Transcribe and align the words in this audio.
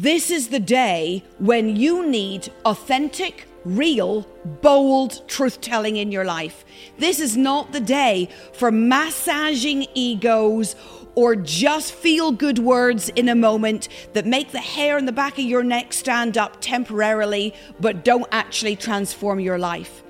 This 0.00 0.30
is 0.30 0.48
the 0.48 0.60
day 0.60 1.22
when 1.40 1.76
you 1.76 2.06
need 2.06 2.50
authentic, 2.64 3.46
real, 3.66 4.26
bold 4.62 5.28
truth 5.28 5.60
telling 5.60 5.96
in 5.96 6.10
your 6.10 6.24
life. 6.24 6.64
This 6.96 7.20
is 7.20 7.36
not 7.36 7.72
the 7.72 7.80
day 7.80 8.30
for 8.54 8.72
massaging 8.72 9.86
egos 9.92 10.74
or 11.16 11.36
just 11.36 11.92
feel 11.92 12.32
good 12.32 12.58
words 12.58 13.10
in 13.10 13.28
a 13.28 13.34
moment 13.34 13.90
that 14.14 14.24
make 14.24 14.52
the 14.52 14.58
hair 14.58 14.96
on 14.96 15.04
the 15.04 15.12
back 15.12 15.34
of 15.34 15.44
your 15.44 15.62
neck 15.62 15.92
stand 15.92 16.38
up 16.38 16.62
temporarily 16.62 17.52
but 17.78 18.02
don't 18.02 18.26
actually 18.32 18.76
transform 18.76 19.38
your 19.38 19.58
life. 19.58 20.02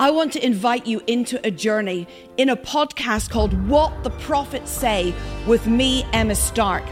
I 0.00 0.10
want 0.10 0.32
to 0.32 0.44
invite 0.44 0.88
you 0.88 1.00
into 1.06 1.38
a 1.46 1.52
journey 1.52 2.08
in 2.36 2.48
a 2.48 2.56
podcast 2.56 3.30
called 3.30 3.68
What 3.68 4.02
the 4.02 4.10
Prophets 4.10 4.72
Say 4.72 5.14
with 5.46 5.68
me, 5.68 6.04
Emma 6.12 6.34
Stark. 6.34 6.82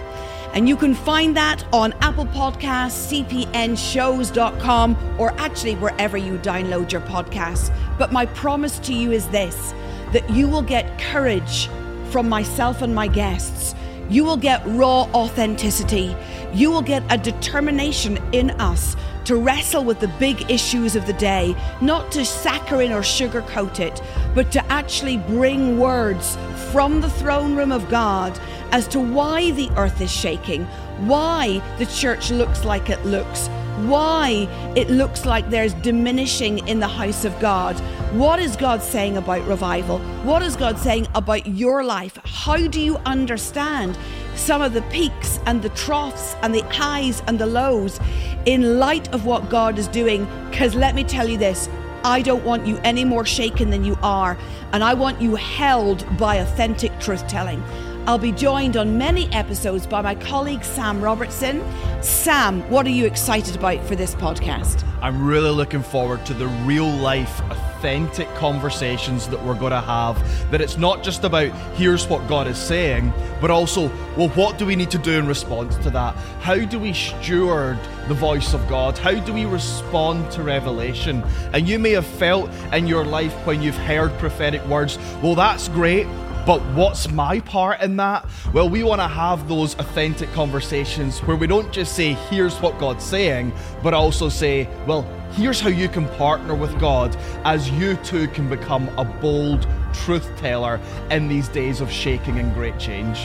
And 0.54 0.68
you 0.68 0.76
can 0.76 0.94
find 0.94 1.36
that 1.36 1.64
on 1.72 1.92
Apple 2.00 2.26
Podcasts, 2.26 3.24
cpnshows.com, 3.52 4.96
or 5.18 5.32
actually 5.32 5.74
wherever 5.74 6.16
you 6.16 6.38
download 6.38 6.92
your 6.92 7.00
podcasts. 7.00 7.76
But 7.98 8.12
my 8.12 8.26
promise 8.26 8.78
to 8.80 8.94
you 8.94 9.10
is 9.10 9.28
this 9.28 9.74
that 10.12 10.30
you 10.30 10.46
will 10.48 10.62
get 10.62 10.96
courage 11.00 11.68
from 12.10 12.28
myself 12.28 12.82
and 12.82 12.94
my 12.94 13.08
guests. 13.08 13.74
You 14.08 14.22
will 14.22 14.36
get 14.36 14.62
raw 14.64 15.08
authenticity. 15.12 16.14
You 16.52 16.70
will 16.70 16.82
get 16.82 17.02
a 17.10 17.18
determination 17.18 18.18
in 18.30 18.50
us 18.52 18.94
to 19.24 19.36
wrestle 19.36 19.82
with 19.82 19.98
the 19.98 20.08
big 20.20 20.48
issues 20.50 20.94
of 20.94 21.06
the 21.06 21.14
day, 21.14 21.56
not 21.80 22.12
to 22.12 22.24
saccharine 22.24 22.92
or 22.92 23.00
sugarcoat 23.00 23.80
it, 23.80 24.00
but 24.34 24.52
to 24.52 24.64
actually 24.70 25.16
bring 25.16 25.80
words 25.80 26.36
from 26.70 27.00
the 27.00 27.10
throne 27.10 27.56
room 27.56 27.72
of 27.72 27.88
God 27.88 28.38
as 28.74 28.88
to 28.88 28.98
why 28.98 29.52
the 29.52 29.70
earth 29.76 30.00
is 30.00 30.10
shaking, 30.10 30.64
why 31.06 31.62
the 31.78 31.86
church 31.86 32.32
looks 32.32 32.64
like 32.64 32.90
it 32.90 33.00
looks, 33.06 33.46
why 33.86 34.48
it 34.74 34.90
looks 34.90 35.24
like 35.24 35.48
there's 35.48 35.74
diminishing 35.74 36.66
in 36.66 36.80
the 36.80 36.88
house 36.88 37.24
of 37.24 37.38
God. 37.38 37.78
What 38.14 38.40
is 38.40 38.56
God 38.56 38.82
saying 38.82 39.16
about 39.16 39.46
revival? 39.46 40.00
What 40.24 40.42
is 40.42 40.56
God 40.56 40.76
saying 40.76 41.06
about 41.14 41.46
your 41.46 41.84
life? 41.84 42.18
How 42.24 42.66
do 42.66 42.80
you 42.80 42.96
understand 43.06 43.96
some 44.34 44.60
of 44.60 44.72
the 44.72 44.82
peaks 44.82 45.38
and 45.46 45.62
the 45.62 45.68
troughs 45.68 46.34
and 46.42 46.52
the 46.52 46.64
highs 46.64 47.22
and 47.28 47.38
the 47.38 47.46
lows 47.46 48.00
in 48.44 48.80
light 48.80 49.06
of 49.14 49.24
what 49.24 49.50
God 49.50 49.78
is 49.78 49.86
doing? 49.86 50.26
Because 50.50 50.74
let 50.74 50.96
me 50.96 51.04
tell 51.04 51.28
you 51.28 51.38
this 51.38 51.68
I 52.02 52.22
don't 52.22 52.44
want 52.44 52.66
you 52.66 52.80
any 52.82 53.04
more 53.04 53.24
shaken 53.24 53.70
than 53.70 53.84
you 53.84 53.96
are, 54.02 54.36
and 54.72 54.82
I 54.82 54.94
want 54.94 55.22
you 55.22 55.36
held 55.36 56.04
by 56.18 56.36
authentic 56.36 56.98
truth 56.98 57.24
telling. 57.28 57.62
I'll 58.06 58.18
be 58.18 58.32
joined 58.32 58.76
on 58.76 58.98
many 58.98 59.32
episodes 59.32 59.86
by 59.86 60.02
my 60.02 60.14
colleague 60.14 60.62
Sam 60.62 61.00
Robertson. 61.00 61.64
Sam, 62.02 62.60
what 62.68 62.86
are 62.86 62.90
you 62.90 63.06
excited 63.06 63.56
about 63.56 63.82
for 63.86 63.96
this 63.96 64.14
podcast? 64.14 64.86
I'm 65.00 65.26
really 65.26 65.48
looking 65.48 65.82
forward 65.82 66.26
to 66.26 66.34
the 66.34 66.48
real 66.66 66.86
life, 66.86 67.40
authentic 67.50 68.28
conversations 68.34 69.26
that 69.28 69.42
we're 69.42 69.58
going 69.58 69.72
to 69.72 69.80
have. 69.80 70.18
That 70.50 70.60
it's 70.60 70.76
not 70.76 71.02
just 71.02 71.24
about 71.24 71.50
here's 71.76 72.06
what 72.06 72.28
God 72.28 72.46
is 72.46 72.58
saying, 72.58 73.10
but 73.40 73.50
also, 73.50 73.88
well, 74.18 74.28
what 74.30 74.58
do 74.58 74.66
we 74.66 74.76
need 74.76 74.90
to 74.90 74.98
do 74.98 75.12
in 75.12 75.26
response 75.26 75.74
to 75.78 75.88
that? 75.90 76.14
How 76.40 76.62
do 76.62 76.78
we 76.78 76.92
steward 76.92 77.78
the 78.08 78.14
voice 78.14 78.52
of 78.52 78.68
God? 78.68 78.98
How 78.98 79.18
do 79.18 79.32
we 79.32 79.46
respond 79.46 80.30
to 80.32 80.42
revelation? 80.42 81.24
And 81.54 81.66
you 81.66 81.78
may 81.78 81.92
have 81.92 82.06
felt 82.06 82.50
in 82.70 82.86
your 82.86 83.06
life 83.06 83.32
when 83.46 83.62
you've 83.62 83.78
heard 83.78 84.12
prophetic 84.18 84.62
words, 84.66 84.98
well, 85.22 85.34
that's 85.34 85.68
great. 85.68 86.06
But 86.46 86.60
what's 86.74 87.10
my 87.10 87.40
part 87.40 87.80
in 87.80 87.96
that? 87.96 88.26
Well, 88.52 88.68
we 88.68 88.82
want 88.82 89.00
to 89.00 89.08
have 89.08 89.48
those 89.48 89.74
authentic 89.78 90.30
conversations 90.32 91.20
where 91.20 91.36
we 91.36 91.46
don't 91.46 91.72
just 91.72 91.96
say, 91.96 92.12
here's 92.28 92.60
what 92.60 92.78
God's 92.78 93.02
saying, 93.02 93.52
but 93.82 93.94
also 93.94 94.28
say, 94.28 94.68
well, 94.86 95.02
here's 95.32 95.58
how 95.58 95.70
you 95.70 95.88
can 95.88 96.06
partner 96.10 96.54
with 96.54 96.78
God 96.78 97.16
as 97.44 97.70
you 97.70 97.96
too 97.96 98.28
can 98.28 98.48
become 98.50 98.90
a 98.98 99.04
bold 99.04 99.66
truth 99.94 100.30
teller 100.36 100.78
in 101.10 101.28
these 101.28 101.48
days 101.48 101.80
of 101.80 101.90
shaking 101.90 102.38
and 102.38 102.52
great 102.52 102.78
change. 102.78 103.20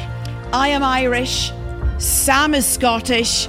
I 0.54 0.70
am 0.70 0.82
Irish, 0.82 1.52
Sam 1.98 2.54
is 2.54 2.66
Scottish. 2.66 3.48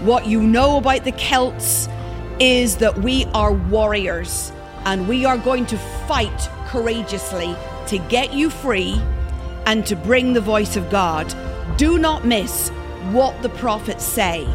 What 0.00 0.26
you 0.26 0.42
know 0.42 0.78
about 0.78 1.04
the 1.04 1.12
Celts 1.12 1.88
is 2.40 2.76
that 2.78 2.98
we 2.98 3.26
are 3.26 3.52
warriors 3.52 4.50
and 4.84 5.08
we 5.08 5.24
are 5.24 5.38
going 5.38 5.64
to 5.66 5.78
fight 6.08 6.50
courageously 6.66 7.54
to 7.88 7.98
get 7.98 8.32
you 8.32 8.50
free 8.50 9.00
and 9.66 9.86
to 9.86 9.96
bring 9.96 10.32
the 10.32 10.40
voice 10.40 10.76
of 10.76 10.90
God. 10.90 11.34
Do 11.76 11.98
not 11.98 12.24
miss 12.24 12.70
what 13.10 13.40
the 13.42 13.48
prophets 13.50 14.04
say 14.04 14.46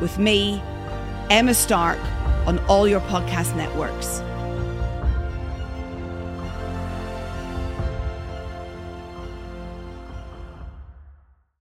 with 0.00 0.18
me, 0.18 0.62
Emma 1.30 1.54
Stark, 1.54 1.98
on 2.46 2.58
all 2.66 2.86
your 2.86 3.00
podcast 3.00 3.56
networks. 3.56 4.20